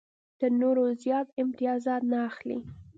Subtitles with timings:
[0.39, 2.57] تر نورو زیات امتیازات نه اخلي.